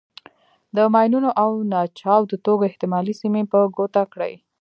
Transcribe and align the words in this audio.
د 0.75 0.77
ماینونو 0.93 1.29
او 1.43 1.49
ناچاودو 1.71 2.41
توکو 2.45 2.67
احتمالي 2.69 3.13
سیمې 3.21 3.43
په 3.51 3.59
ګوته 3.75 4.03
کړئ. 4.13 4.33